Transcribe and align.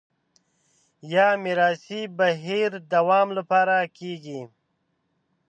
یا 1.13 1.27
میراثي 1.43 2.01
بهیر 2.17 2.71
دوام 2.91 3.27
لپاره 3.37 3.75
کېږي 3.97 4.41